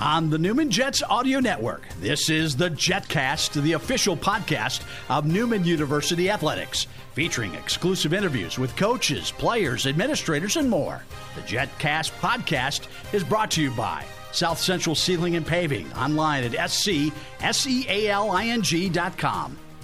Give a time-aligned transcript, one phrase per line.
[0.00, 5.64] On the Newman Jets Audio Network, this is the JetCast, the official podcast of Newman
[5.64, 11.02] University Athletics, featuring exclusive interviews with coaches, players, administrators, and more.
[11.34, 16.52] The JetCast podcast is brought to you by South Central Sealing and Paving, online at
[16.52, 17.12] scsealing.com.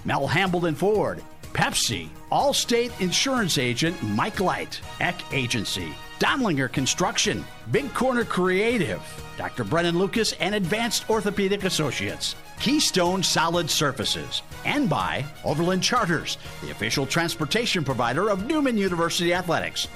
[0.04, 1.22] Mel Hambelton Ford,
[1.54, 9.00] Pepsi, Allstate Insurance Agent Mike Light, Eck Agency, Dondlinger Construction, Big Corner Creative,
[9.36, 9.64] Dr.
[9.64, 17.06] Brennan Lucas and Advanced Orthopedic Associates, Keystone Solid Surfaces, and by Overland Charters, the official
[17.06, 19.88] transportation provider of Newman University Athletics.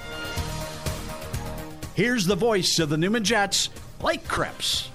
[1.95, 4.88] Here's the voice of the Newman Jets, Blake Krebs.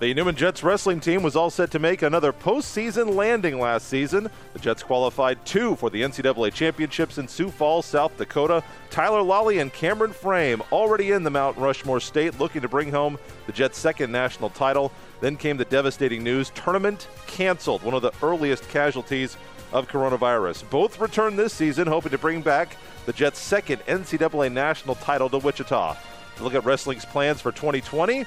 [0.00, 4.30] The Newman Jets wrestling team was all set to make another postseason landing last season.
[4.54, 8.64] The Jets qualified two for the NCAA championships in Sioux Falls, South Dakota.
[8.88, 13.18] Tyler Lawley and Cameron Frame already in the Mount Rushmore State looking to bring home
[13.44, 14.90] the Jets' second national title.
[15.20, 19.36] Then came the devastating news tournament canceled, one of the earliest casualties
[19.70, 20.64] of coronavirus.
[20.70, 25.36] Both return this season, hoping to bring back the Jets' second NCAA national title to
[25.36, 25.94] Wichita.
[26.36, 28.24] To look at wrestling's plans for 2020,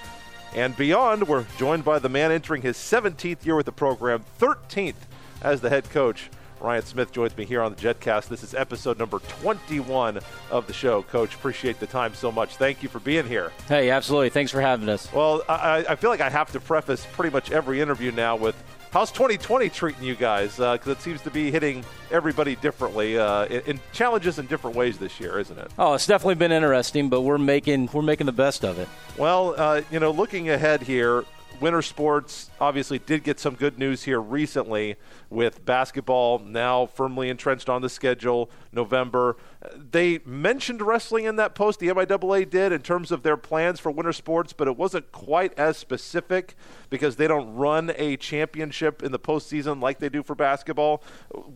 [0.55, 1.27] and beyond.
[1.27, 4.95] We're joined by the man entering his 17th year with the program, 13th
[5.41, 6.29] as the head coach.
[6.59, 8.29] Ryan Smith joins me here on the JetCast.
[8.29, 11.03] This is episode number 21 of the show.
[11.03, 12.55] Coach, appreciate the time so much.
[12.55, 13.51] Thank you for being here.
[13.67, 14.29] Hey, absolutely.
[14.29, 15.11] Thanks for having us.
[15.11, 18.55] Well, I, I feel like I have to preface pretty much every interview now with
[18.93, 20.57] How's 2020 treating you guys?
[20.57, 24.75] Because uh, it seems to be hitting everybody differently uh, in, in, challenges in different
[24.75, 25.71] ways this year, isn't it?
[25.79, 28.87] Oh, it's definitely been interesting, but we're making we're making the best of it.
[29.17, 31.25] Well, uh, you know, looking ahead here,
[31.63, 34.97] winter sports obviously did get some good news here recently
[35.29, 39.37] with basketball now firmly entrenched on the schedule November.
[39.73, 43.93] They mentioned wrestling in that post, the MIAA did, in terms of their plans for
[43.93, 46.55] winter sports, but it wasn't quite as specific
[46.89, 51.01] because they don't run a championship in the postseason like they do for basketball.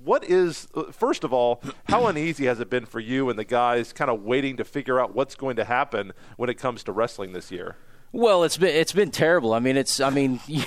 [0.05, 3.91] What is, first of all, how uneasy has it been for you and the guys
[3.91, 7.33] kind of waiting to figure out what's going to happen when it comes to wrestling
[7.33, 7.75] this year?
[8.11, 9.53] Well, it's been it's been terrible.
[9.53, 10.63] I mean, it's I mean, you,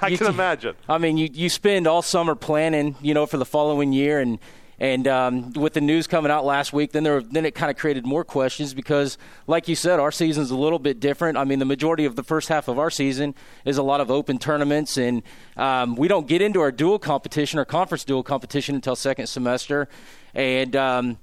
[0.00, 0.74] I can imagine.
[0.88, 4.38] I mean, you you spend all summer planning, you know, for the following year, and
[4.80, 7.76] and um, with the news coming out last week, then there then it kind of
[7.76, 11.36] created more questions because, like you said, our season's a little bit different.
[11.36, 13.34] I mean, the majority of the first half of our season
[13.64, 15.22] is a lot of open tournaments, and
[15.56, 19.88] um, we don't get into our dual competition or conference dual competition until second semester,
[20.34, 20.74] and.
[20.74, 21.18] Um,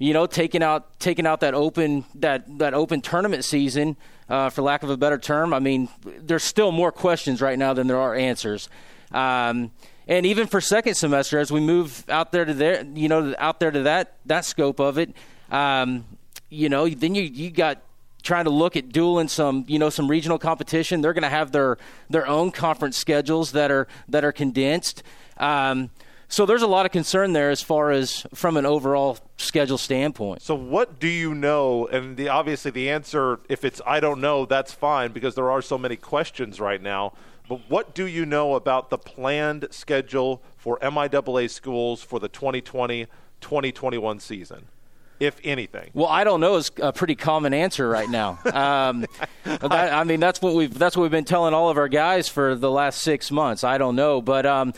[0.00, 3.96] you know, taking out taking out that open that that open tournament season,
[4.28, 5.54] uh, for lack of a better term.
[5.54, 8.68] I mean, there's still more questions right now than there are answers.
[9.12, 9.70] Um,
[10.06, 13.60] and even for second semester, as we move out there to there, you know, out
[13.60, 15.12] there to that that scope of it,
[15.50, 16.04] um,
[16.48, 17.82] you know, then you you got
[18.22, 21.02] trying to look at dueling some you know some regional competition.
[21.02, 21.76] They're going to have their
[22.08, 25.02] their own conference schedules that are that are condensed.
[25.36, 25.90] Um,
[26.28, 30.42] so there's a lot of concern there as far as from an overall schedule standpoint.
[30.42, 31.86] So what do you know?
[31.86, 35.62] And the, obviously the answer, if it's I don't know, that's fine because there are
[35.62, 37.14] so many questions right now.
[37.48, 44.20] But what do you know about the planned schedule for MIAA schools for the 2020-2021
[44.20, 44.66] season?
[45.20, 45.90] if anything?
[45.94, 48.38] Well, I don't know is a pretty common answer right now.
[48.58, 49.06] Um,
[49.44, 52.28] that, I mean, that's what we've that's what we've been telling all of our guys
[52.28, 53.62] for the last six months.
[53.62, 54.74] I don't know, but um,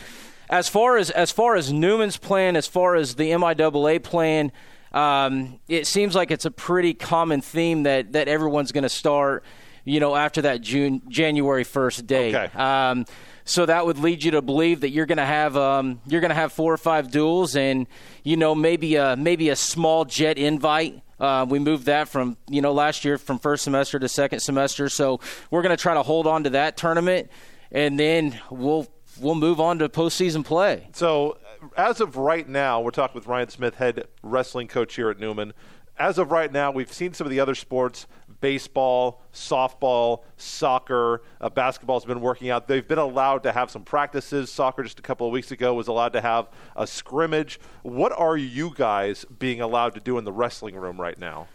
[0.51, 4.53] as far as as far as Newman's plan, as far as the MIAA plan,
[4.93, 9.45] um, it seems like it's a pretty common theme that that everyone's going to start,
[9.85, 12.35] you know, after that June January first date.
[12.35, 12.59] Okay.
[12.59, 13.07] Um,
[13.45, 16.31] so that would lead you to believe that you're going to have um, you're going
[16.31, 17.87] to have four or five duels, and
[18.25, 21.01] you know maybe a maybe a small jet invite.
[21.21, 24.89] Uh, we moved that from you know last year from first semester to second semester,
[24.89, 27.31] so we're going to try to hold on to that tournament,
[27.71, 28.89] and then we'll
[29.21, 30.89] we'll move on to postseason play.
[30.93, 31.39] So,
[31.77, 35.53] as of right now, we're talking with Ryan Smith, head wrestling coach here at Newman.
[35.99, 38.07] As of right now, we've seen some of the other sports
[38.41, 42.67] baseball, softball, soccer, uh, basketball's been working out.
[42.67, 44.51] They've been allowed to have some practices.
[44.51, 47.61] Soccer just a couple of weeks ago was allowed to have a scrimmage.
[47.83, 51.49] What are you guys being allowed to do in the wrestling room right now?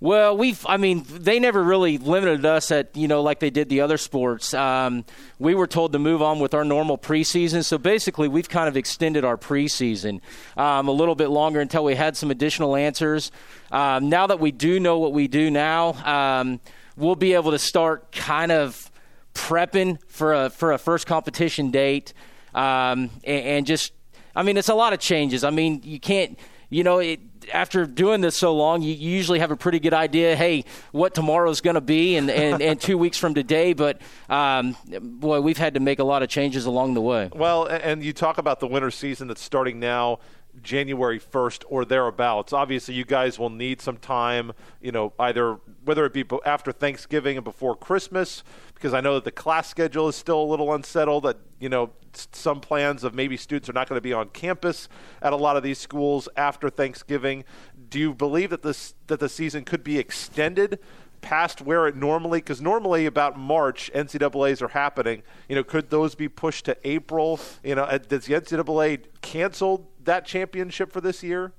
[0.00, 3.68] Well, we've, I mean, they never really limited us at, you know, like they did
[3.68, 4.54] the other sports.
[4.54, 5.04] Um,
[5.40, 7.64] we were told to move on with our normal preseason.
[7.64, 10.20] So basically, we've kind of extended our preseason
[10.56, 13.32] um, a little bit longer until we had some additional answers.
[13.72, 16.60] Um, now that we do know what we do now, um,
[16.96, 18.92] we'll be able to start kind of
[19.34, 22.12] prepping for a, for a first competition date
[22.54, 23.92] um, and, and just,
[24.36, 25.42] I mean, it's a lot of changes.
[25.42, 26.38] I mean, you can't,
[26.70, 27.20] you know, it,
[27.52, 31.60] after doing this so long, you usually have a pretty good idea, hey, what tomorrow's
[31.60, 33.72] going to be, and, and, and two weeks from today.
[33.72, 37.30] But um, boy, we've had to make a lot of changes along the way.
[37.34, 40.20] Well, and you talk about the winter season that's starting now.
[40.62, 42.52] January 1st or thereabouts.
[42.52, 47.36] Obviously, you guys will need some time, you know, either whether it be after Thanksgiving
[47.36, 48.42] and before Christmas,
[48.74, 51.24] because I know that the class schedule is still a little unsettled.
[51.24, 51.90] That, you know,
[52.32, 54.88] some plans of maybe students are not going to be on campus
[55.22, 57.44] at a lot of these schools after Thanksgiving.
[57.88, 60.78] Do you believe that this that the season could be extended
[61.20, 65.22] past where it normally because normally about March NCAA's are happening.
[65.48, 67.40] You know, could those be pushed to April?
[67.62, 71.52] You know, uh, does the NCAA cancel that championship for this year?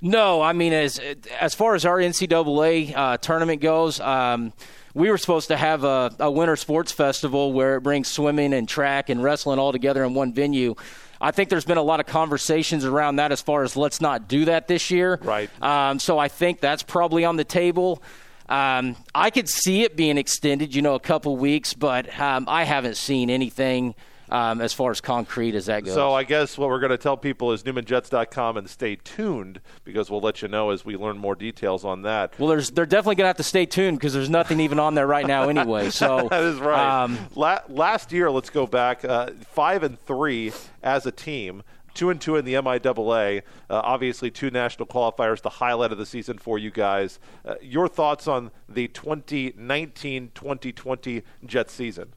[0.00, 0.98] No, I mean as
[1.38, 4.00] as far as our NCAA uh, tournament goes.
[4.00, 4.52] Um,
[4.94, 8.68] we were supposed to have a, a winter sports festival where it brings swimming and
[8.68, 10.74] track and wrestling all together in one venue.
[11.20, 14.26] I think there's been a lot of conversations around that as far as let's not
[14.26, 15.18] do that this year.
[15.22, 15.50] Right.
[15.62, 18.02] Um, so I think that's probably on the table.
[18.48, 22.64] Um, I could see it being extended, you know, a couple weeks, but um, I
[22.64, 23.94] haven't seen anything
[24.30, 25.94] um, as far as concrete as that goes.
[25.94, 30.10] So I guess what we're going to tell people is NewmanJets.com and stay tuned because
[30.10, 32.38] we'll let you know as we learn more details on that.
[32.38, 34.94] Well, there's, they're definitely going to have to stay tuned because there's nothing even on
[34.94, 35.90] there right now anyway.
[35.90, 37.02] So that is right.
[37.02, 41.62] Um, La- last year, let's go back uh, five and three as a team
[41.94, 43.42] two and two in the MIAA.
[43.68, 47.18] Uh, obviously, two national qualifiers, the highlight of the season for you guys.
[47.44, 52.14] Uh, your thoughts on the 2019-2020 Jet season?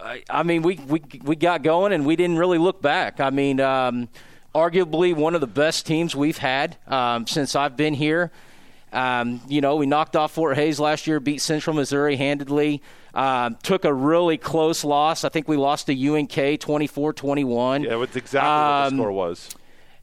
[0.00, 3.20] I mean, we, we we got going and we didn't really look back.
[3.20, 4.08] I mean, um,
[4.54, 8.30] arguably one of the best teams we've had um, since I've been here.
[8.92, 12.80] Um, you know, we knocked off Fort Hays last year, beat Central Missouri handedly.
[13.12, 15.24] Um, took a really close loss.
[15.24, 17.82] I think we lost to UNK 24 21.
[17.82, 19.48] Yeah, that's exactly um, what the um, score was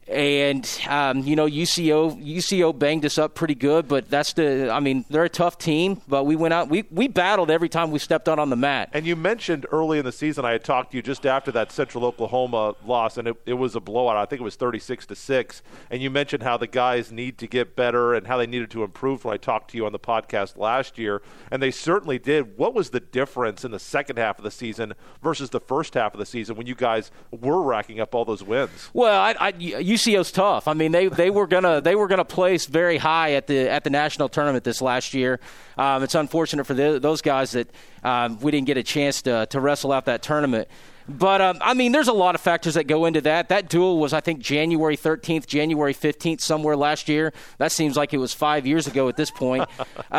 [0.08, 4.80] and um, you know UCO UCO banged us up pretty good, but that's the I
[4.80, 7.98] mean they're a tough team, but we went out we we battled every time we
[7.98, 8.90] stepped out on the mat.
[8.92, 11.72] And you mentioned early in the season I had talked to you just after that
[11.72, 14.16] Central Oklahoma loss, and it, it was a blowout.
[14.16, 17.38] I think it was thirty six to six, and you mentioned how the guys need
[17.38, 19.24] to get better and how they needed to improve.
[19.24, 22.58] When I talked to you on the podcast last year, and they certainly did.
[22.58, 26.14] What was the difference in the second half of the season versus the first half
[26.14, 28.90] of the season when you guys were racking up all those wins?
[28.92, 29.52] Well, I, I
[29.94, 30.68] UCO's tough.
[30.68, 33.84] I mean, they, they were gonna they were gonna place very high at the at
[33.84, 35.40] the national tournament this last year.
[35.76, 37.70] Um, it's unfortunate for the, those guys that
[38.04, 40.68] um, we didn't get a chance to to wrestle out that tournament.
[41.08, 43.48] But um, I mean, there's a lot of factors that go into that.
[43.48, 47.32] That duel was, I think, January 13th, January 15th, somewhere last year.
[47.58, 49.68] That seems like it was five years ago at this point.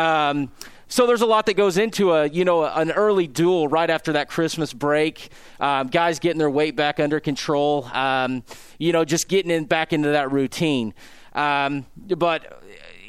[0.88, 4.12] so there's a lot that goes into a you know an early duel right after
[4.12, 5.30] that Christmas break.
[5.60, 7.84] Um, guys getting their weight back under control.
[7.92, 8.42] Um,
[8.78, 10.94] you know, just getting in back into that routine.
[11.34, 12.62] Um, but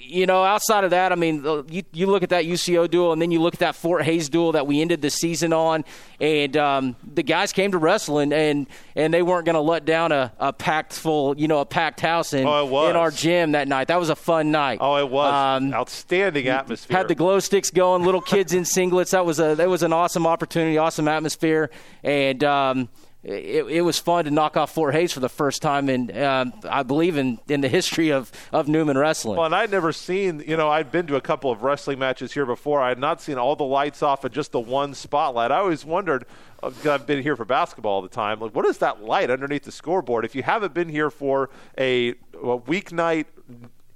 [0.07, 3.21] you know, outside of that, I mean, you, you look at that UCO duel, and
[3.21, 5.83] then you look at that Fort Hays duel that we ended the season on,
[6.19, 9.85] and um, the guys came to wrestle, and and, and they weren't going to let
[9.85, 13.53] down a, a packed full, you know, a packed house in oh, in our gym
[13.53, 13.87] that night.
[13.87, 14.79] That was a fun night.
[14.81, 16.97] Oh, it was um, outstanding atmosphere.
[16.97, 19.11] Had the glow sticks going, little kids in singlets.
[19.11, 21.69] That was a that was an awesome opportunity, awesome atmosphere,
[22.03, 22.43] and.
[22.43, 22.89] Um,
[23.25, 26.53] it, it, was fun to knock off Fort Hays for the first time in, um,
[26.69, 29.37] I believe, in, in the history of, of Newman wrestling.
[29.37, 32.33] Well, and I'd never seen, you know, I'd been to a couple of wrestling matches
[32.33, 32.81] here before.
[32.81, 35.51] I had not seen all the lights off and just the one spotlight.
[35.51, 36.25] I always wondered,
[36.61, 39.63] uh, I've been here for basketball all the time, like, what is that light underneath
[39.63, 40.23] the scoreboard?
[40.23, 42.13] If you haven't been here for a, a
[42.59, 43.25] weeknight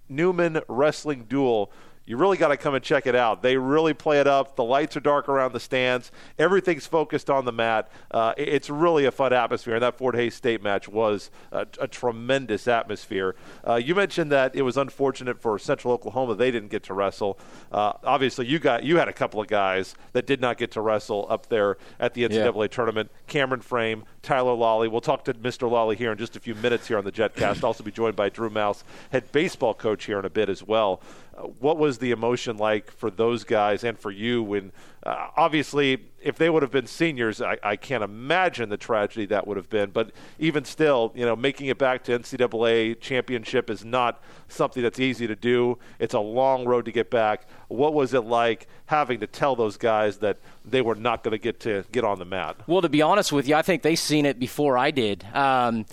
[0.10, 1.72] Newman wrestling duel,
[2.10, 3.44] you really got to come and check it out.
[3.44, 4.56] They really play it up.
[4.56, 6.12] The lights are dark around the stands.
[6.40, 7.88] Everything's focused on the mat.
[8.10, 11.88] Uh, it's really a fun atmosphere, and that Fort Hays State match was a, a
[11.88, 13.36] tremendous atmosphere.
[13.66, 17.38] Uh, you mentioned that it was unfortunate for Central Oklahoma; they didn't get to wrestle.
[17.72, 20.82] Uh, obviously, you got you had a couple of guys that did not get to
[20.82, 22.68] wrestle up there at the NCAA yeah.
[22.70, 23.12] tournament.
[23.28, 24.88] Cameron Frame, Tyler Lawley.
[24.88, 25.70] We'll talk to Mr.
[25.70, 27.64] Lawley here in just a few minutes here on the JetCast.
[27.64, 31.02] also be joined by Drew Maus, head baseball coach here in a bit as well.
[31.40, 34.72] Uh, what was the emotion like for those guys and for you when
[35.04, 39.48] uh, obviously if they would have been seniors I, I, can't imagine the tragedy that
[39.48, 39.92] would have been.
[39.92, 45.00] But even still you know making it back to ncaa championship is not something that's
[45.00, 45.78] easy to do.
[46.00, 47.48] It's a long road to get back.
[47.70, 51.38] What was it like having to tell those guys that they were not going to
[51.38, 52.58] get to get on the mat?
[52.68, 55.26] Well to be honest with you i think they seen it before i did.
[55.34, 55.86] Um,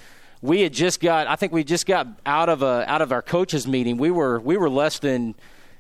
[0.47, 3.23] we had just got I think we just got out of a out of our
[3.23, 3.97] coaches meeting.
[3.97, 5.35] We were we were less than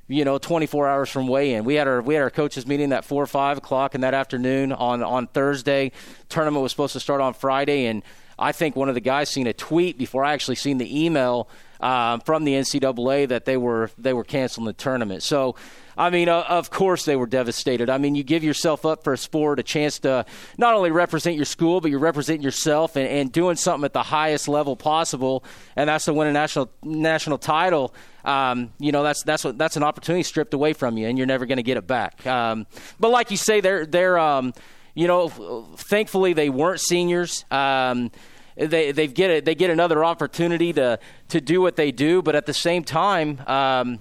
[0.08, 1.64] you know 24 hours from weigh-in.
[1.64, 4.14] We had our we had our coaches meeting at four or five o'clock in that
[4.14, 5.92] afternoon on on Thursday.
[6.28, 8.02] Tournament was supposed to start on Friday, and
[8.38, 11.48] I think one of the guys seen a tweet before I actually seen the email
[11.80, 15.22] um, from the NCAA that they were they were canceling the tournament.
[15.22, 15.54] So
[15.96, 17.88] I mean, uh, of course they were devastated.
[17.88, 20.26] I mean, you give yourself up for a sport, a chance to
[20.58, 24.02] not only represent your school, but you're representing yourself and, and doing something at the
[24.02, 27.94] highest level possible, and that's to win a national national title.
[28.24, 31.26] Um, you know, that's that's what that's an opportunity stripped away from you, and you're
[31.26, 32.26] never going to get it back.
[32.26, 32.66] Um,
[33.00, 34.52] but like you say, they're they're um,
[34.94, 35.28] you know,
[35.76, 37.44] thankfully they weren't seniors.
[37.50, 38.10] Um,
[38.56, 39.44] they they get it.
[39.44, 40.98] They get another opportunity to
[41.28, 44.00] to do what they do, but at the same time, um,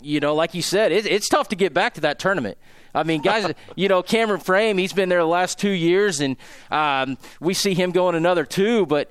[0.00, 2.58] you know, like you said, it, it's tough to get back to that tournament.
[2.94, 6.36] I mean, guys, you know, Cameron Frame, he's been there the last two years, and
[6.70, 8.86] um, we see him going another two.
[8.86, 9.10] But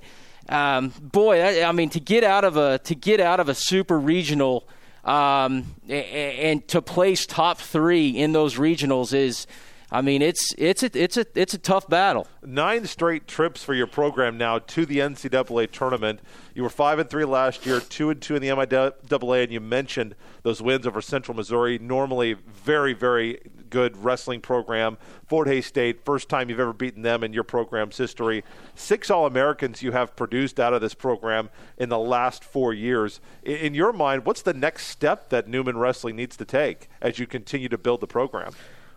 [0.49, 3.55] um, boy, I, I, mean, to get out of a to get out of a
[3.55, 4.67] super regional
[5.03, 9.47] um, and, and to place top three in those regionals is
[9.89, 12.27] I mean, it's it's a, it's a it's a tough battle.
[12.43, 16.19] Nine straight trips for your program now to the NCAA tournament.
[16.53, 19.61] You were five and three last year, two and two in the MIAA, and you
[19.61, 21.79] mentioned those wins over Central Missouri.
[21.79, 23.39] Normally, very very
[23.69, 24.97] good wrestling program.
[25.25, 28.43] Fort Hays State, first time you've ever beaten them in your program's history.
[28.75, 33.21] Six All Americans you have produced out of this program in the last four years.
[33.41, 37.25] In your mind, what's the next step that Newman Wrestling needs to take as you
[37.27, 38.51] continue to build the program?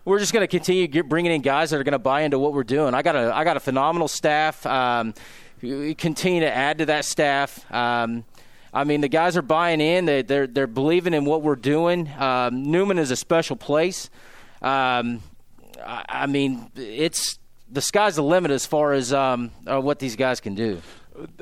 [0.05, 2.39] We're just going to continue get, bringing in guys that are going to buy into
[2.39, 2.93] what we're doing.
[2.93, 4.65] I got a I got a phenomenal staff.
[4.65, 5.13] Um,
[5.61, 7.71] we continue to add to that staff.
[7.71, 8.25] Um,
[8.73, 10.05] I mean, the guys are buying in.
[10.05, 12.09] They, they're they're believing in what we're doing.
[12.17, 14.09] Um, Newman is a special place.
[14.61, 15.21] Um,
[15.83, 17.39] I, I, mean, it's
[17.69, 20.81] the sky's the limit as far as um, uh, what these guys can do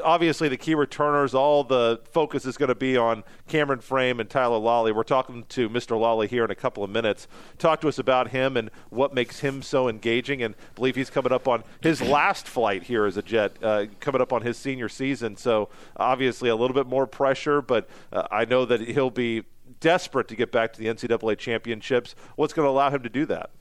[0.03, 4.29] obviously the key returners, all the focus is going to be on Cameron Frame and
[4.29, 4.91] Tyler Lawley.
[4.91, 5.99] We're talking to Mr.
[5.99, 7.27] Lawley here in a couple of minutes.
[7.57, 10.41] Talk to us about him and what makes him so engaging.
[10.41, 13.85] And I believe he's coming up on his last flight here as a Jet, uh,
[13.99, 15.37] coming up on his senior season.
[15.37, 19.43] So obviously a little bit more pressure, but uh, I know that he'll be
[19.79, 22.15] desperate to get back to the NCAA championships.
[22.35, 23.51] What's going to allow him to do that?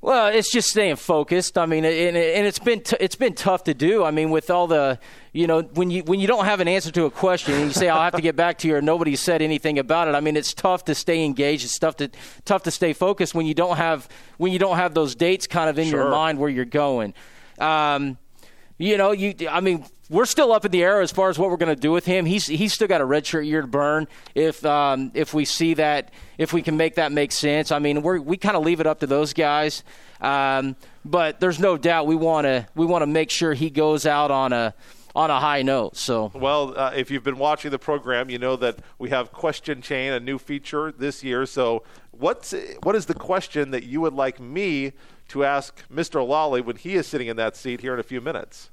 [0.00, 1.58] Well, it's just staying focused.
[1.58, 4.04] I mean, and, and it's been t- it's been tough to do.
[4.04, 5.00] I mean, with all the
[5.32, 7.72] you know when you when you don't have an answer to a question and you
[7.72, 10.14] say I'll have to get back to you or nobody said anything about it.
[10.14, 11.64] I mean, it's tough to stay engaged.
[11.64, 12.10] It's tough to
[12.44, 15.68] tough to stay focused when you don't have when you don't have those dates kind
[15.68, 16.02] of in sure.
[16.02, 17.12] your mind where you're going.
[17.58, 18.18] Um,
[18.78, 21.50] you know, you I mean, we're still up in the air as far as what
[21.50, 22.24] we're going to do with him.
[22.24, 24.08] He's he's still got a redshirt year to burn.
[24.34, 28.02] If um, if we see that, if we can make that make sense, I mean,
[28.02, 29.82] we we kind of leave it up to those guys.
[30.20, 34.06] Um, but there's no doubt we want to we want to make sure he goes
[34.06, 34.74] out on a
[35.14, 35.96] on a high note.
[35.96, 39.82] So, well, uh, if you've been watching the program, you know that we have question
[39.82, 41.44] chain, a new feature this year.
[41.44, 41.82] So,
[42.12, 44.92] what's what is the question that you would like me
[45.28, 46.26] to ask Mr.
[46.26, 48.70] Lawley when he is sitting in that seat here in a few minutes?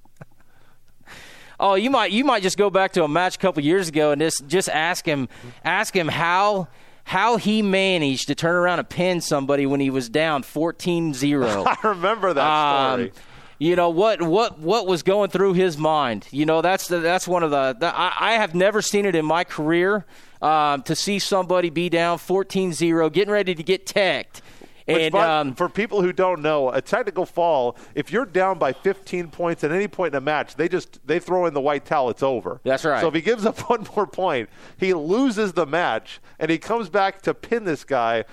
[1.59, 4.11] Oh, you might you might just go back to a match a couple years ago
[4.11, 5.29] and just just ask him
[5.63, 6.67] ask him how
[7.05, 11.65] how he managed to turn around and pin somebody when he was down 14-0.
[11.83, 13.13] I remember that um, story.
[13.59, 16.27] you know what what what was going through his mind.
[16.31, 19.15] You know that's the, that's one of the, the I, I, have never seen it
[19.15, 20.05] in my career
[20.41, 24.41] um, to see somebody be down 14-0, getting ready to get teched
[24.87, 28.73] and by, um, for people who don't know, a technical fall, if you're down by
[28.73, 31.85] 15 points at any point in a match, they just they throw in the white
[31.85, 32.09] towel.
[32.09, 32.61] It's over.
[32.63, 33.01] That's right.
[33.01, 36.89] So if he gives up one more point, he loses the match, and he comes
[36.89, 38.25] back to pin this guy.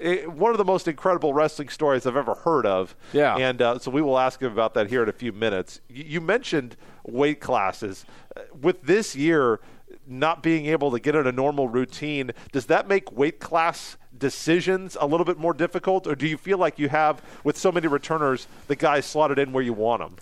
[0.00, 2.94] It, one of the most incredible wrestling stories I've ever heard of.
[3.12, 3.36] Yeah.
[3.36, 5.80] And uh, so we will ask him about that here in a few minutes.
[5.88, 8.06] You, you mentioned weight classes.
[8.60, 9.60] With this year
[10.06, 14.96] not being able to get in a normal routine, does that make weight class decisions
[15.00, 17.86] a little bit more difficult, or do you feel like you have, with so many
[17.86, 20.16] returners, the guys slotted in where you want them?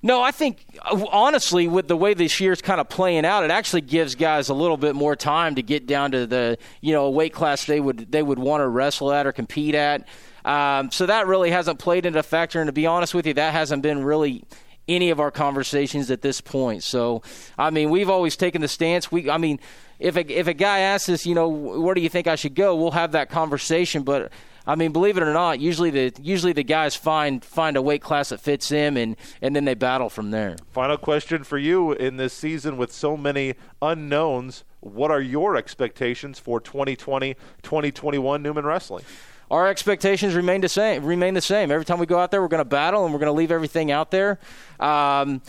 [0.00, 0.64] No, I think
[1.10, 4.54] honestly, with the way this year's kind of playing out, it actually gives guys a
[4.54, 8.10] little bit more time to get down to the you know weight class they would
[8.12, 10.06] they would want to wrestle at or compete at.
[10.44, 12.60] Um, so that really hasn't played into factor.
[12.60, 14.44] And to be honest with you, that hasn't been really
[14.88, 16.82] any of our conversations at this point.
[16.82, 17.22] So,
[17.58, 19.12] I mean, we've always taken the stance.
[19.12, 19.60] We, I mean,
[19.98, 22.54] if a, if a guy asks us, you know, where do you think I should
[22.54, 22.74] go?
[22.74, 24.02] We'll have that conversation.
[24.02, 24.32] But
[24.66, 28.02] I mean, believe it or not, usually the usually the guys find find a weight
[28.02, 30.56] class that fits them, and and then they battle from there.
[30.72, 34.64] Final question for you in this season with so many unknowns.
[34.80, 39.04] What are your expectations for 2020, 2021 Newman Wrestling?
[39.50, 41.04] Our expectations remain the same.
[41.04, 41.70] Remain the same.
[41.70, 43.50] Every time we go out there, we're going to battle and we're going to leave
[43.50, 44.38] everything out there.
[44.78, 45.42] Um,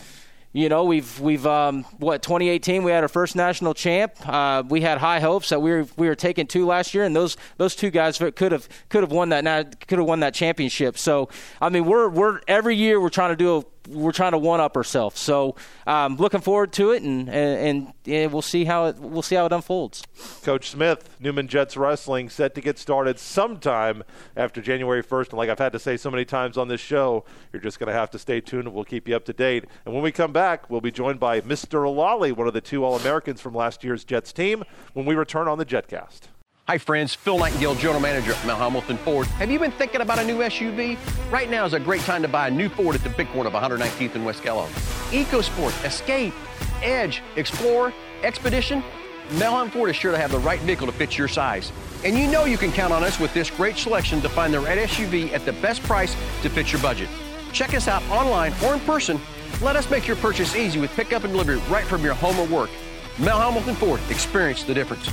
[0.52, 4.14] you know, we've we've um, what 2018 we had our first national champ.
[4.26, 7.14] Uh, we had high hopes that we were we were taking two last year, and
[7.14, 10.98] those those two guys could have could have won that could have won that championship.
[10.98, 11.28] So
[11.60, 14.60] I mean, we're we're every year we're trying to do a we're trying to one
[14.60, 15.20] up ourselves.
[15.20, 15.56] So
[15.86, 19.46] um, looking forward to it, and, and, and we'll see how it we'll see how
[19.46, 20.02] it unfolds.
[20.42, 24.02] Coach Smith, Newman Jets Wrestling set to get started sometime
[24.36, 25.30] after January 1st.
[25.30, 27.88] And like I've had to say so many times on this show, you're just going
[27.88, 29.64] to have to stay tuned and we'll keep you up to date.
[29.84, 31.92] And when we come back, we'll be joined by Mr.
[31.92, 35.48] Lawley, one of the two All Americans from last year's Jets team, when we return
[35.48, 36.28] on the Jetcast.
[36.70, 37.16] Hi, friends.
[37.16, 39.26] Phil Nightingale, General Manager at Mel Hambelton Ford.
[39.26, 40.96] Have you been thinking about a new SUV?
[41.28, 43.48] Right now is a great time to buy a new Ford at the big corner
[43.48, 44.70] of 119th and West Kellogg.
[45.10, 46.32] EcoSport, Escape,
[46.80, 48.84] Edge, Explorer, Expedition.
[49.32, 51.72] Mel Hambelton Ford is sure to have the right vehicle to fit your size.
[52.04, 54.60] And you know you can count on us with this great selection to find the
[54.60, 57.08] right SUV at the best price to fit your budget.
[57.52, 59.20] Check us out online or in person.
[59.60, 62.46] Let us make your purchase easy with pickup and delivery right from your home or
[62.46, 62.70] work.
[63.18, 65.10] Mel Hambelton Ford, experience the difference.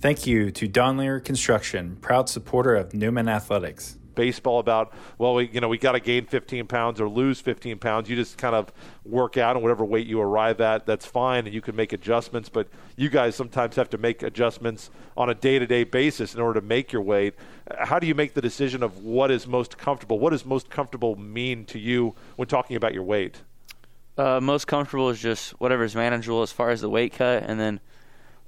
[0.00, 3.98] Thank you to Don Lear Construction, proud supporter of Newman Athletics.
[4.14, 7.78] Baseball about well, we you know we got to gain 15 pounds or lose 15
[7.78, 8.08] pounds.
[8.08, 8.72] You just kind of
[9.04, 12.48] work out and whatever weight you arrive at, that's fine, and you can make adjustments.
[12.48, 14.88] But you guys sometimes have to make adjustments
[15.18, 17.34] on a day-to-day basis in order to make your weight.
[17.80, 20.18] How do you make the decision of what is most comfortable?
[20.18, 23.42] What does most comfortable mean to you when talking about your weight?
[24.16, 27.60] Uh, most comfortable is just whatever is manageable as far as the weight cut, and
[27.60, 27.80] then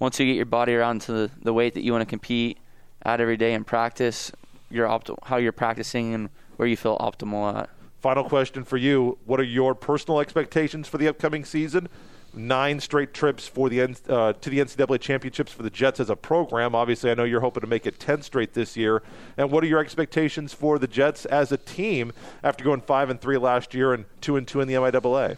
[0.02, 2.58] once you get your body around to the, the weight that you want to compete
[3.04, 4.32] at every day and practice,
[4.68, 7.70] your opti- how you're practicing and where you feel optimal at.
[8.00, 11.88] Final question for you: What are your personal expectations for the upcoming season?
[12.34, 16.16] Nine straight trips for the uh, to the NCAA championships for the Jets as a
[16.16, 16.74] program.
[16.74, 19.04] Obviously, I know you're hoping to make it ten straight this year.
[19.36, 23.20] And what are your expectations for the Jets as a team after going five and
[23.20, 25.36] three last year and two and two in the MIAA?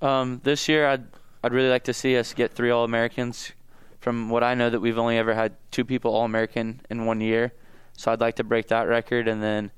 [0.00, 1.04] Um, this year, I'd
[1.44, 3.52] I'd really like to see us get three All Americans
[4.00, 7.20] from what I know, that we've only ever had two people All American in one
[7.20, 7.52] year.
[7.96, 9.72] So I'd like to break that record and then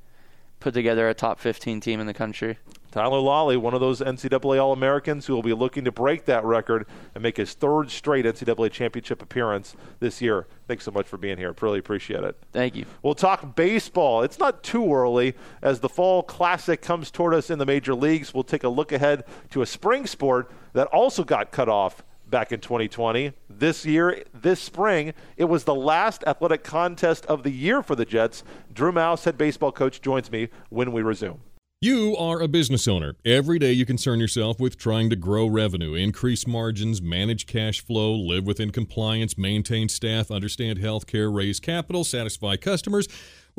[0.61, 2.59] put together a top 15 team in the country.
[2.91, 6.45] Tyler Lawley, one of those NCAA All Americans who will be looking to break that
[6.45, 10.47] record and make his third straight NCAA championship appearance this year.
[10.67, 11.55] Thanks so much for being here.
[11.61, 12.37] Really appreciate it.
[12.53, 12.85] Thank you.
[13.03, 14.23] We'll talk baseball.
[14.23, 18.35] It's not too early as the Fall Classic comes toward us in the major leagues.
[18.35, 22.53] We'll take a look ahead to a spring sport that also got cut off back
[22.53, 23.33] in 2020.
[23.49, 28.05] This year, this spring, it was the last athletic contest of the year for the
[28.05, 28.45] Jets.
[28.73, 31.41] Drew Maus, head baseball coach, joins me when we resume.
[31.83, 33.15] You are a business owner.
[33.25, 38.13] Every day you concern yourself with trying to grow revenue, increase margins, manage cash flow,
[38.15, 43.09] live within compliance, maintain staff, understand healthcare, raise capital, satisfy customers.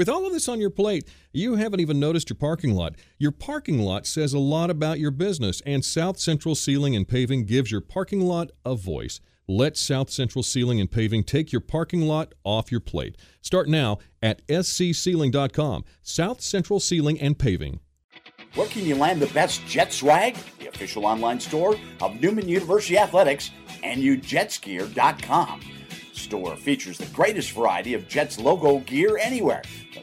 [0.01, 2.95] With all of this on your plate, you haven't even noticed your parking lot.
[3.19, 7.45] Your parking lot says a lot about your business, and South Central Sealing and Paving
[7.45, 9.19] gives your parking lot a voice.
[9.47, 13.15] Let South Central Sealing and Paving take your parking lot off your plate.
[13.43, 15.85] Start now at scsealing.com.
[16.01, 17.79] South Central Sealing and Paving.
[18.55, 20.35] Where can you land the best Jet swag?
[20.57, 23.51] The official online store of Newman University Athletics,
[23.83, 25.61] NUJetsGear.com
[26.31, 29.61] store features the greatest variety of Jets logo gear anywhere,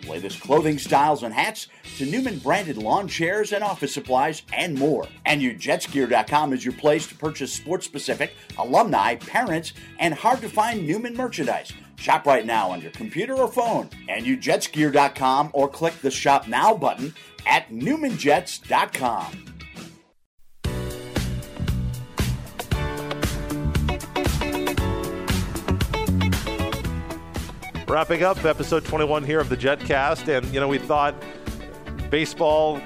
[0.08, 1.68] latest clothing styles and hats
[1.98, 5.06] to Newman branded lawn chairs and office supplies and more.
[5.26, 11.16] NUJetsGear.com is your place to purchase sports specific, alumni, parents, and hard to find Newman
[11.16, 11.72] merchandise.
[11.96, 13.88] Shop right now on your computer or phone.
[14.08, 17.14] NUJetsGear.com or click the Shop Now button
[17.46, 19.57] at NewmanJets.com.
[27.88, 31.14] Wrapping up episode 21 here of the Jetcast, and you know we thought
[32.10, 32.82] baseball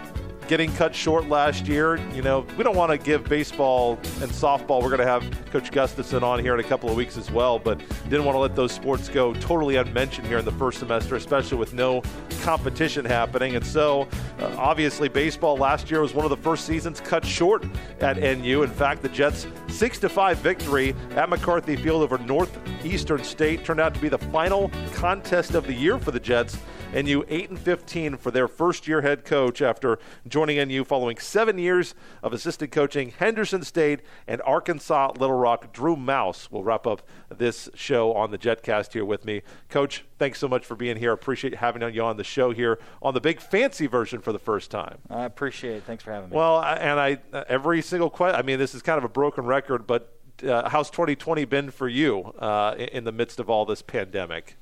[0.53, 1.97] getting cut short last year.
[2.15, 4.83] You know, we don't want to give baseball and softball.
[4.83, 7.59] We're going to have Coach Gustafson on here in a couple of weeks as well,
[7.59, 11.17] but didn't want to let those sports go totally unmentioned here in the first semester,
[11.17, 12.03] especially with no
[12.43, 13.57] competition happening.
[13.57, 14.07] And so,
[14.41, 17.65] uh, obviously, baseball last year was one of the first seasons cut short
[18.01, 18.63] at NU.
[18.63, 23.81] In fact, the Jets' six to five victory at McCarthy Field over Northeastern State turned
[23.81, 26.59] out to be the final contest of the year for the Jets.
[26.93, 31.59] NU 8 and 15 for their first year head coach after joining NU following seven
[31.59, 35.73] years of assistant coaching Henderson State and Arkansas Little Rock.
[35.73, 39.41] Drew Maus will wrap up this show on the Jetcast here with me.
[39.71, 41.13] Coach, thanks so much for being here.
[41.13, 44.71] Appreciate having you on the show here on the big fancy version for the first
[44.71, 44.99] time.
[45.09, 45.85] I appreciate it.
[45.85, 46.37] Thanks for having me.
[46.37, 48.39] Well, and I every single question.
[48.39, 50.15] I mean, this is kind of a broken record, but
[50.47, 54.57] uh, how's 2020 been for you uh, in the midst of all this pandemic?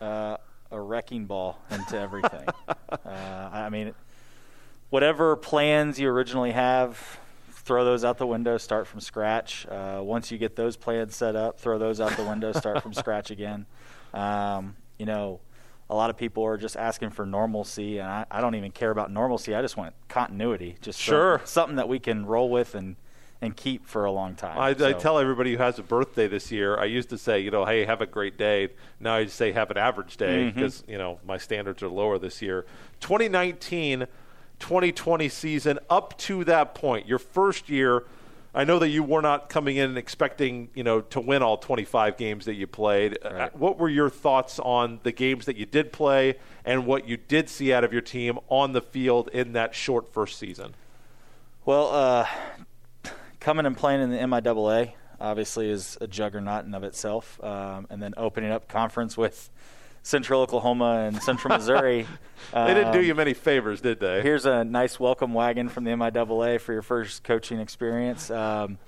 [0.00, 0.36] Uh,
[0.74, 2.46] a wrecking ball into everything.
[2.68, 3.08] uh,
[3.52, 3.94] I mean,
[4.90, 7.18] whatever plans you originally have,
[7.50, 9.66] throw those out the window, start from scratch.
[9.68, 12.92] Uh, once you get those plans set up, throw those out the window, start from
[12.92, 13.66] scratch again.
[14.12, 15.40] Um, you know,
[15.88, 18.90] a lot of people are just asking for normalcy, and I, I don't even care
[18.90, 19.54] about normalcy.
[19.54, 21.38] I just want continuity, just Sure.
[21.38, 22.96] some- something that we can roll with and
[23.44, 24.58] and keep for a long time.
[24.58, 27.50] I, I tell everybody who has a birthday this year, I used to say, you
[27.50, 28.68] know, hey, have a great day.
[29.00, 30.54] Now I just say have an average day Mm-hmm.
[30.54, 32.64] because, you know, my standards are lower this year.
[33.00, 34.06] 2019
[34.60, 38.04] 2020 season, up to that point, your first year,
[38.54, 42.16] I know that you were not coming in expecting, you know, to win all 25
[42.16, 43.18] games that you played.
[43.22, 43.56] Uh, Right.
[43.56, 47.48] What were your thoughts on the games that you did play and what you did
[47.50, 50.74] see out of your team on the field in that short first season?
[51.66, 52.26] Well, uh,
[53.44, 58.02] coming and playing in the MIAA obviously is a juggernaut in of itself, um, and
[58.02, 59.50] then opening up conference with
[60.02, 62.06] Central Oklahoma and Central Missouri.
[62.54, 64.22] They didn't do um, you many favors, did they?
[64.22, 68.30] Here's a nice welcome wagon from the MIAA for your first coaching experience.
[68.30, 68.78] Um,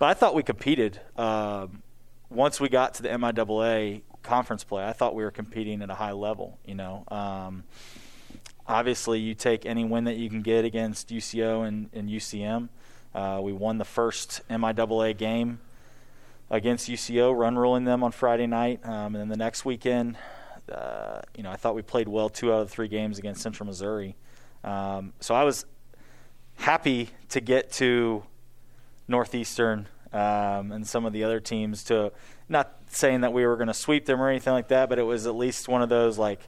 [0.00, 1.00] but I thought we competed.
[1.16, 1.84] Um,
[2.28, 5.94] once we got to the MIAA conference play, I thought we were competing at a
[5.94, 6.58] high level.
[6.64, 7.62] You know, um,
[8.66, 12.68] obviously you take any win that you can get against UCO and, and UCM.
[13.16, 15.58] Uh, we won the first MIAA game
[16.50, 20.18] against UCO, run ruling them on Friday night, um, and then the next weekend,
[20.70, 23.40] uh, you know, I thought we played well two out of the three games against
[23.40, 24.16] Central Missouri.
[24.62, 25.64] Um, so I was
[26.56, 28.22] happy to get to
[29.08, 32.12] Northeastern um, and some of the other teams to
[32.50, 35.04] not saying that we were going to sweep them or anything like that, but it
[35.04, 36.40] was at least one of those like,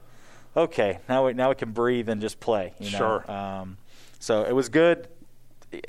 [0.55, 2.75] okay, now we now we can breathe and just play.
[2.79, 2.97] You know?
[2.99, 3.31] Sure.
[3.31, 3.77] Um,
[4.19, 5.07] so it was good.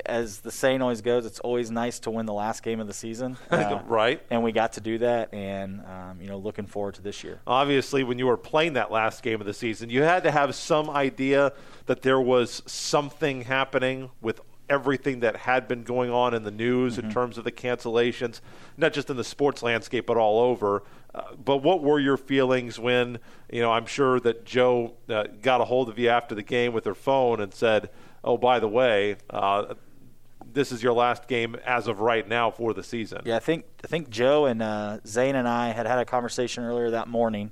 [0.05, 2.93] As the saying always goes, it's always nice to win the last game of the
[2.93, 3.37] season.
[3.51, 4.21] Uh, Right.
[4.29, 7.39] And we got to do that, and um, you know, looking forward to this year.
[7.47, 10.53] obviously when you were playing that last game of the season you had to have
[10.55, 11.51] some idea
[11.87, 14.39] that there was something happening with
[14.69, 18.39] everything that had been going on in the news in terms of the cancellations
[18.77, 22.79] not just in the sports landscape but all over uh, but what were your feelings
[22.79, 23.19] when
[23.51, 26.71] you know i'm sure that joe uh, got a hold of you after the game
[26.71, 27.89] with her phone and said
[28.23, 29.73] oh by the way uh,
[30.53, 33.65] this is your last game as of right now for the season Yeah, I think
[33.83, 37.51] I think Joe and uh, Zane and I had had a conversation earlier that morning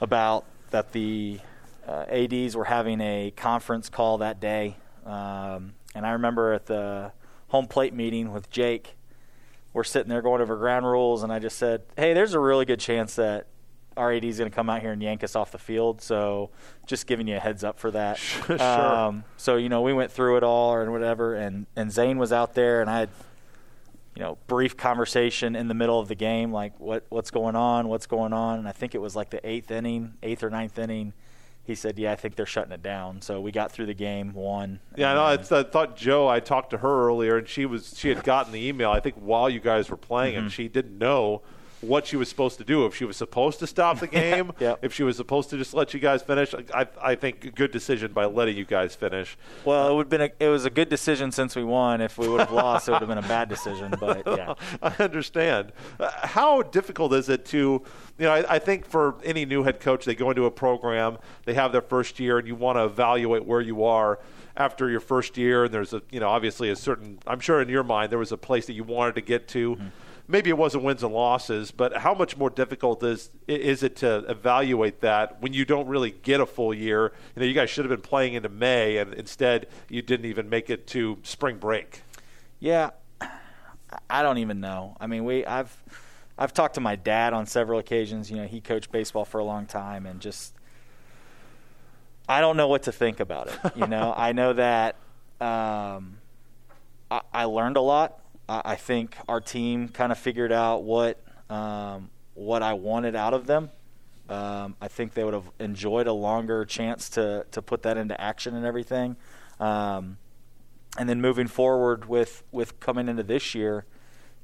[0.00, 1.40] about that the
[1.86, 7.12] uh, ads were having a conference call that day, um, and I remember at the
[7.48, 8.94] home plate meeting with Jake,
[9.72, 12.64] we're sitting there going over ground rules, and I just said, "Hey, there's a really
[12.64, 13.46] good chance that."
[13.96, 16.50] Our AD is going to come out here and yank us off the field, so
[16.86, 18.18] just giving you a heads up for that.
[18.46, 18.60] Sure.
[18.62, 22.32] Um, so you know, we went through it all and whatever, and and Zane was
[22.32, 23.10] out there, and I had
[24.16, 27.88] you know, brief conversation in the middle of the game, like what what's going on,
[27.88, 30.78] what's going on, and I think it was like the eighth inning, eighth or ninth
[30.78, 31.12] inning.
[31.64, 34.32] He said, "Yeah, I think they're shutting it down." So we got through the game,
[34.34, 34.80] won.
[34.96, 35.26] Yeah, I know.
[35.26, 36.26] and It's, I thought Joe.
[36.28, 38.90] I talked to her earlier, and she was she had gotten the email.
[38.90, 40.42] I think while you guys were playing, Mm-hmm.
[40.44, 41.42] and she didn't know
[41.80, 42.84] what she was supposed to do.
[42.86, 44.78] If she was supposed to stop the game, Yep.
[44.82, 46.54] if she was supposed to just let you guys finish.
[46.74, 49.38] I, I think a good decision by letting you guys finish.
[49.64, 52.00] Well, it would been a, it was a good decision since we won.
[52.00, 53.94] If we would have lost, it would have been a bad decision.
[53.98, 55.72] But yeah, I understand.
[55.98, 57.56] Uh, how difficult is it to,
[58.18, 61.18] you know, I, I think for any new head coach, they go into a program,
[61.44, 64.18] they have their first year, and you want to evaluate where you are
[64.56, 65.64] after your first year.
[65.64, 68.32] And there's a, you know, obviously a certain, I'm sure in your mind, there was
[68.32, 69.78] a place that you wanted to get to.
[70.30, 74.18] Maybe it wasn't wins and losses, but how much more difficult is is it to
[74.28, 77.12] evaluate that when you don't really get a full year?
[77.34, 80.48] You know, you guys should have been playing into May, and instead you didn't even
[80.48, 82.02] make it to spring break.
[82.60, 82.90] yeah,
[84.08, 84.96] I don't even know.
[85.00, 85.76] I mean, we I've
[86.38, 88.30] I've talked to my dad on several occasions.
[88.30, 90.54] You know, he coached baseball for a long time, and just
[92.28, 93.58] I don't know what to think about it.
[93.76, 94.94] You know, I know that
[95.40, 96.18] um,
[97.10, 98.20] I, I learned a lot.
[98.50, 103.32] I, I think our team kind of figured out what um, what I wanted out
[103.32, 103.70] of them.
[104.28, 108.20] Um, I think they would have enjoyed a longer chance to to put that into
[108.20, 109.16] action and everything.
[109.58, 110.18] Um,
[110.98, 113.86] and then moving forward with with coming into this year,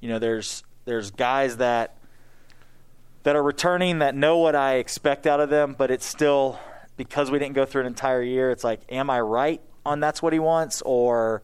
[0.00, 1.98] you know, there's there's guys that
[3.24, 6.60] that are returning that know what I expect out of them, but it's still
[6.96, 8.50] because we didn't go through an entire year.
[8.52, 11.42] It's like, am I right on that's what he wants, or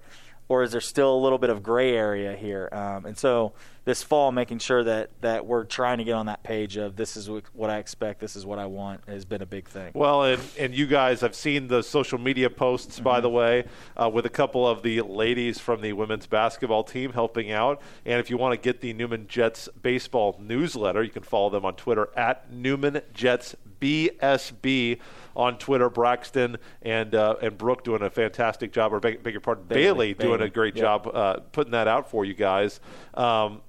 [0.53, 2.69] or is there still a little bit of gray area here?
[2.73, 3.55] Um, and so
[3.87, 7.17] this fall, making sure that that we're trying to get on that page of this
[7.17, 9.93] is what I expect, this is what I want, has been a big thing.
[9.95, 13.65] Well, and, and you guys, I've seen the social media posts, by the way,
[13.97, 17.81] uh, with a couple of the ladies from the women's basketball team helping out.
[18.05, 21.65] And if you want to get the Newman Jets baseball newsletter, you can follow them
[21.65, 25.01] on Twitter at Newman Jets BSB
[25.37, 25.91] on Twitter.
[25.91, 30.13] Braxton and uh, and Brooke doing a fantastic job, or beg, beg your pardon, Bailey,
[30.13, 32.81] Bailey, doing a great job uh, putting that out for you guys.
[33.15, 33.61] Um,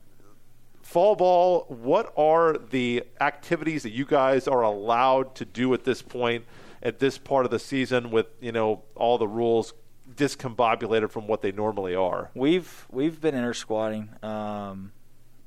[0.81, 6.01] fall ball, what are the activities that you guys are allowed to do at this
[6.01, 6.45] point,
[6.81, 9.73] at this part of the season, with you know all the rules
[10.15, 12.29] discombobulated from what they normally are?
[12.35, 14.09] We've we've been inter squatting.
[14.21, 14.91] Um,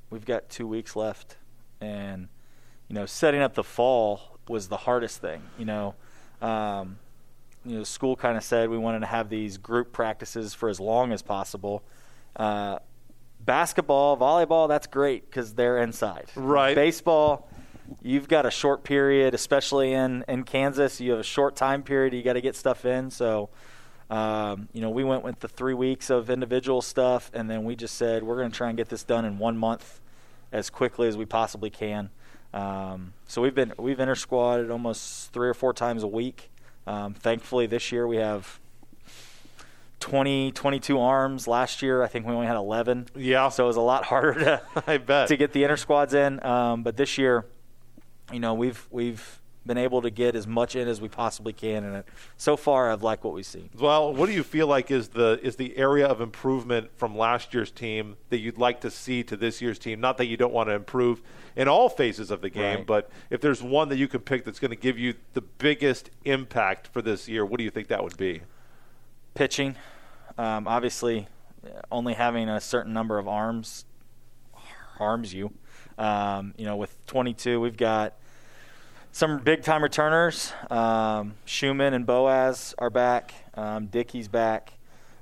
[0.09, 1.37] we've got two weeks left,
[1.81, 2.27] and
[2.87, 5.41] you know, setting up the fall was the hardest thing.
[5.57, 5.95] You know,
[6.41, 6.97] um,
[7.65, 10.79] you know, school kind of said we wanted to have these group practices for as
[10.79, 11.83] long as possible.
[12.35, 12.79] Uh,
[13.41, 16.27] basketball, volleyball, that's great because they're inside.
[16.35, 16.75] Right.
[16.75, 17.49] Baseball,
[18.01, 21.01] you've got a short period, especially in in Kansas.
[21.01, 22.13] You have a short time period.
[22.13, 23.11] You got to get stuff in.
[23.11, 23.49] So.
[24.09, 27.75] Um, you know, we went with the three weeks of individual stuff, and then we
[27.75, 29.99] just said we're going to try and get this done in one month,
[30.49, 32.09] as quickly as we possibly can.
[32.53, 36.49] Um, so we've been we've inter squatted almost three or four times a week.
[36.85, 38.59] Um, thankfully, this year we have
[39.99, 41.47] 20, 22 arms.
[41.47, 43.07] Last year, I think we only had 11.
[43.15, 43.49] Yeah.
[43.49, 46.43] So it was a lot harder to I bet to get the inter squads in.
[46.45, 47.45] Um, but this year,
[48.31, 51.83] you know, we've we've been able to get as much in as we possibly can,
[51.83, 53.69] and it, so far I've liked what we've seen.
[53.77, 57.53] Well, what do you feel like is the is the area of improvement from last
[57.53, 59.99] year's team that you'd like to see to this year's team?
[59.99, 61.21] Not that you don't want to improve
[61.55, 62.87] in all phases of the game, Right.
[62.87, 66.09] but if there's one that you can pick that's going to give you the biggest
[66.25, 68.41] impact for this year, what do you think that would be?
[69.33, 69.75] pitching.
[70.39, 71.27] Um, obviously,
[71.91, 73.85] only having a certain number of arms
[74.97, 75.53] harms you.
[75.97, 78.13] Um, you know, with 22, we've got
[79.17, 80.53] some big time returners.
[80.69, 83.33] Um, Schumann and Boaz are back.
[83.55, 84.73] Um, Dickey's back.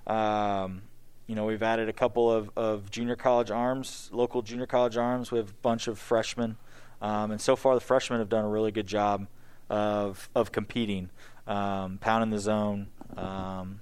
[0.05, 0.81] Um,
[1.27, 5.31] you know, we've added a couple of, of junior college arms, local junior college arms.
[5.31, 6.57] We have a bunch of freshmen.
[7.01, 9.27] Um, and so far, the freshmen have done a really good job
[9.69, 11.09] of, of competing,
[11.47, 13.79] um, pounding the zone, um,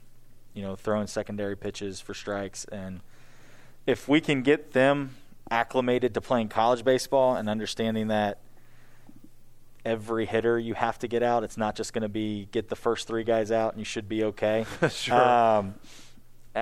[0.53, 2.65] you know, throwing secondary pitches for strikes.
[2.65, 3.01] And
[3.87, 5.15] if we can get them
[5.49, 8.37] acclimated to playing college baseball and understanding that
[9.85, 12.75] every hitter you have to get out, it's not just going to be get the
[12.75, 14.65] first three guys out and you should be okay.
[14.89, 15.19] Sure.
[15.19, 15.75] Um,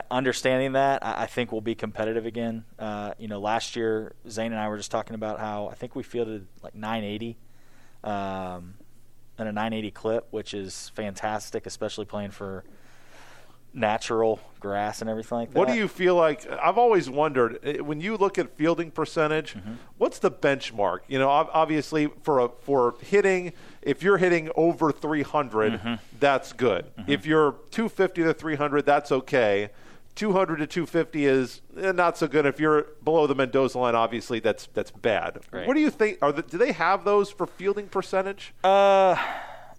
[0.10, 2.66] understanding that, I I think we'll be competitive again.
[2.80, 5.96] Uh, you know, last year Zane and I were just talking about how I think
[5.96, 7.38] we fielded like 980,
[8.04, 8.76] um,
[9.38, 12.64] and a 980 clip, which is fantastic, especially playing for
[13.74, 15.58] natural grass and everything like that.
[15.58, 16.46] What do you feel like?
[16.52, 19.74] I've always wondered eh, when you look at fielding percentage, Mm-hmm.
[19.98, 21.00] what's the benchmark?
[21.08, 25.94] You know, obviously for a, for hitting, if you're hitting over 300, Mm-hmm.
[26.20, 26.86] that's good.
[27.08, 29.70] If you're 250 to 300, that's okay.
[30.14, 32.46] 200 to 250 is eh, not so good.
[32.46, 35.40] If you're below the Mendoza line, obviously that's that's bad.
[35.54, 35.66] Right.
[35.66, 36.18] What do you think?
[36.22, 38.54] Are the, do they have those for fielding percentage?
[38.64, 39.16] Uh,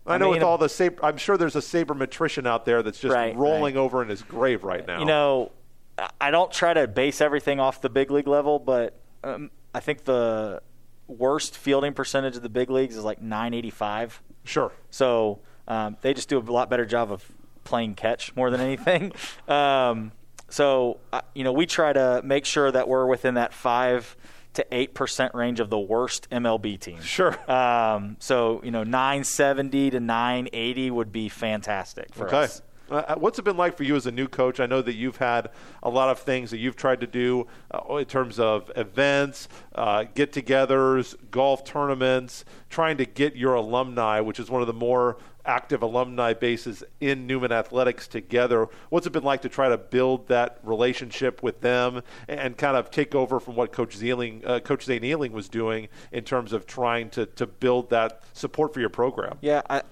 [0.06, 2.82] I know mean, with all the sab- I'm sure there's a saber sabermetrician out there
[2.82, 3.80] that's just Right, rolling right.
[3.80, 4.98] over in his grave right now.
[4.98, 5.52] You know,
[5.98, 9.80] I- I don't try to base everything off the big league level, but um, I
[9.80, 10.60] think the
[11.06, 14.22] worst fielding percentage of the big leagues is like 985.
[14.44, 14.72] sure.
[14.90, 17.24] So um, they just do a lot better job of
[17.64, 19.12] playing catch more than anything.
[19.48, 20.12] um,
[20.48, 24.16] so uh, you know, we try to make sure that we're within that five
[24.54, 27.04] to eight percent range of the worst MLB teams.
[27.04, 27.38] Sure.
[27.50, 32.36] Um, so you know, 970 to 980 would be fantastic for Okay.
[32.44, 32.62] us.
[32.90, 34.60] Uh, what's it been like for you as a new coach?
[34.60, 35.48] I know that you've had
[35.82, 40.04] a lot of things that you've tried to do uh, in terms of events, uh,
[40.14, 45.16] get togethers, golf tournaments, trying to get your alumni, which is one of the more
[45.44, 48.68] active alumni bases in Newman Athletics together.
[48.90, 52.90] What's it been like to try to build that relationship with them and kind of
[52.90, 56.66] take over from what Coach Zeeling, uh, Coach Zane Ealing was doing in terms of
[56.66, 59.38] trying to, to build that support for your program?
[59.40, 59.83] Yeah, I,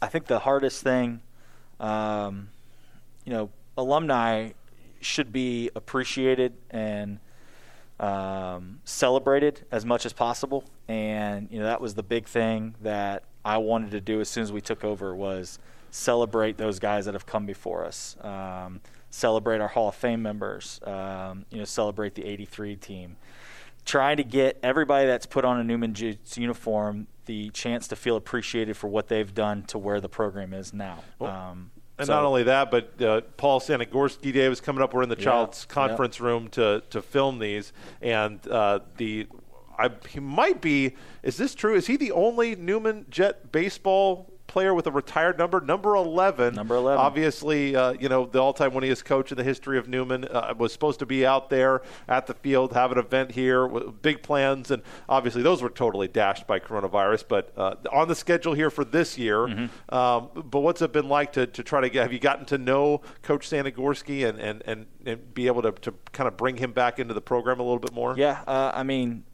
[0.00, 1.20] I think the hardest thing,
[1.80, 2.50] um,
[3.24, 4.50] you know, alumni
[5.00, 7.18] should be appreciated and
[7.98, 10.64] um, celebrated as much as possible.
[10.88, 14.42] And you know, that was the big thing that I wanted to do as soon
[14.42, 15.58] as we took over was
[15.90, 18.16] celebrate those guys that have come before us.
[18.22, 20.80] Um, celebrate our Hall of Fame members.
[20.84, 23.16] Um, you know, celebrate the '83 team
[23.84, 28.14] trying to get everybody that's put on a Newman Jets uniform the chance to feel
[28.14, 31.02] appreciated for what they've done to where the program is now.
[31.20, 34.94] Um, And so- not only that, but uh, Paul Sanagorski Day was coming up.
[34.94, 35.74] We're in the Yeah, Child's yeah.
[35.74, 39.26] conference room to to film these, and uh, the
[39.78, 40.94] I, he might be.
[41.22, 41.74] Is this true?
[41.74, 46.54] Is he the only Newman Jet baseball player with a retired number, number eleven?
[46.54, 46.98] Number 11.
[46.98, 50.72] Obviously, uh, you know the all-time winningest coach in the history of Newman uh, was
[50.72, 54.70] supposed to be out there at the field, have an event here, with big plans,
[54.70, 57.24] and obviously those were totally dashed by coronavirus.
[57.26, 59.38] But uh, on the schedule here for this year.
[59.38, 59.94] Mm-hmm.
[59.94, 62.02] Um, but what's it been like to, to try to get?
[62.02, 65.94] Have you gotten to know Coach Sanagorski and, and, and, and be able to, to
[66.12, 68.14] kind of bring him back into the program a little bit more?
[68.16, 69.24] Yeah, uh, I mean,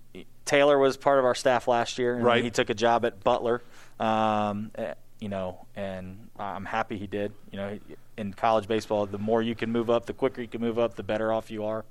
[0.48, 2.42] Taylor was part of our staff last year, and Right.
[2.42, 3.62] he took a job at Butler.
[4.00, 7.32] Um, eh, you know, and I'm happy he did.
[7.50, 7.78] You know,
[8.16, 10.94] in college baseball, the more you can move up, the quicker you can move up,
[10.94, 11.84] the better off you are.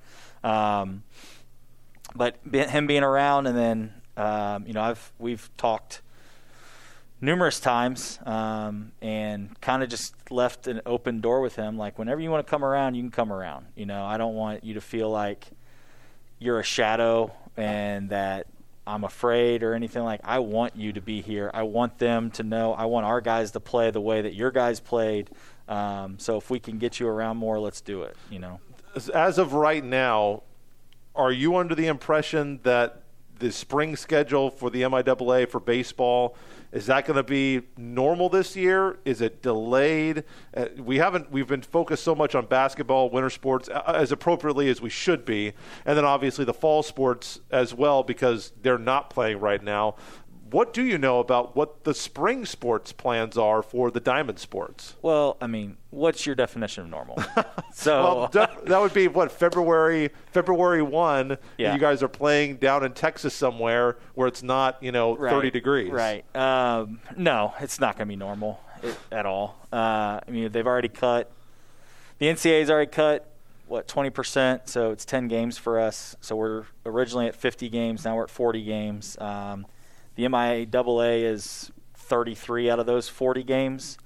[0.44, 1.04] Um,
[2.16, 6.02] but him being around, and then um, you know, I've we've talked
[7.22, 11.78] numerous times um, and kind of just left an open door with him.
[11.78, 13.68] Like whenever you want to come around, you can come around.
[13.76, 15.46] You know, I don't want you to feel like
[16.40, 18.48] you're a shadow and that
[18.86, 20.22] I'm afraid or anything like.
[20.24, 21.52] I want you to be here.
[21.54, 22.74] I want them to know.
[22.74, 25.30] I want our guys to play the way that your guys played.
[25.68, 28.16] Um, so if we can get you around more, let's do it.
[28.30, 28.60] You know.
[29.14, 30.44] As- of right now,
[31.16, 33.04] are you under the impression that
[33.40, 36.36] the spring schedule for the MIAA for baseball
[36.72, 39.00] is that going to be normal this year?
[39.06, 40.26] Is it delayed?
[40.56, 41.32] Uh, we haven't.
[41.32, 45.24] We've been focused so much on basketball, winter sports, uh, as appropriately as we should
[45.24, 45.54] be,
[45.86, 49.96] and then obviously the fall sports as well because they're not playing right now.
[50.50, 54.96] What do you know about what the spring sports plans are for the diamond sports?
[55.02, 57.22] Well, I mean, what's your definition of normal?
[57.74, 61.38] so Well, def- that would be what February February one.
[61.58, 61.74] Yeah.
[61.74, 65.52] You guys are playing down in Texas somewhere where it's not you know Right, thirty
[65.52, 65.92] degrees.
[65.92, 66.24] Right.
[66.36, 68.60] Um, no, it's not going to be normal
[69.12, 69.58] at all.
[69.74, 71.32] Uh, I mean, they've already cut.
[72.20, 73.30] The NCAA's already cut
[73.68, 76.16] what twenty percent, so it's ten games for us.
[76.22, 79.18] So we're originally at fifty games, now we're at forty games.
[79.20, 79.66] Um,
[80.18, 83.98] the MIAA is thirty-three out of those forty games.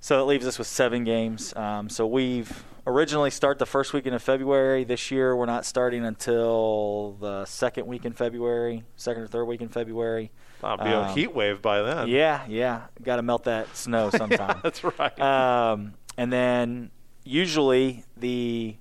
[0.00, 1.56] So it leaves us with seven games.
[1.56, 4.84] Um, so we've originally start the first weekend of February.
[4.84, 9.60] This year we're not starting until the second week in February, second or third week
[9.62, 10.30] in February.
[10.60, 12.08] That'll be a Um, heat wave by then.
[12.08, 12.82] Yeah, yeah.
[13.02, 14.60] Got to melt that snow sometime.
[14.62, 15.18] That's right.
[15.20, 16.90] Um, and then
[17.24, 18.76] usually the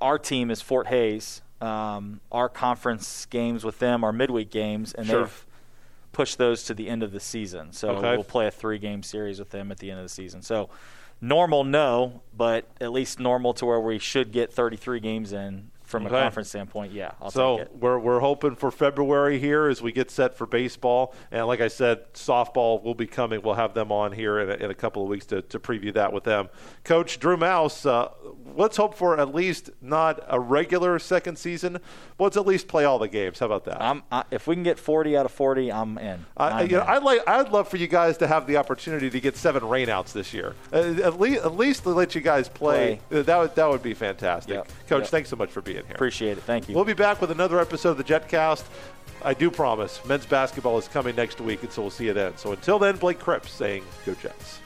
[0.00, 1.42] our team is Fort Hays.
[1.60, 5.22] Um, our conference games with them are midweek games, and Sure.
[5.24, 5.46] they've
[6.12, 7.72] pushed those to the end of the season.
[7.72, 8.14] So Okay.
[8.14, 10.42] we'll play a three-game series with them at the end of the season.
[10.42, 10.68] So
[11.20, 16.06] normal, no, but at least normal to where we should get 33 games in from
[16.06, 16.16] Okay.
[16.18, 16.92] a conference standpoint.
[16.92, 17.76] Yeah, I'll so take it.
[17.80, 21.68] we're we're hoping for February here as we get set for baseball, and like I
[21.68, 23.40] said, softball will be coming.
[23.42, 25.92] We'll have them on here in a, in a couple of weeks to, to preview
[25.94, 26.50] that with them.
[26.84, 28.08] Coach Drew Maus, uh,
[28.54, 31.78] let's hope for at least not a regular second season,
[32.18, 33.38] but let's at least play all the games.
[33.38, 33.80] How about that?
[33.82, 36.24] I'm, I, if we can get 40 out of 40, I'm in.
[36.36, 36.88] I, you know, in.
[36.88, 37.26] I'd like.
[37.26, 40.54] I'd love for you guys to have the opportunity to get seven rainouts this year.
[40.72, 43.00] Uh, at least, at least to let you guys play.
[43.10, 44.54] Uh, That would that would be fantastic.
[44.54, 44.68] Yep.
[44.88, 45.10] Coach, Yep.
[45.10, 45.94] thanks so much for being here.
[45.94, 46.44] Appreciate it.
[46.44, 46.74] Thank you.
[46.74, 48.64] We'll be back with another episode of the JetCast.
[49.22, 50.04] I do promise.
[50.04, 52.36] Men's basketball is coming next week, and so we'll see you then.
[52.36, 54.60] So until then, Blake Cripps saying, "Go Jets."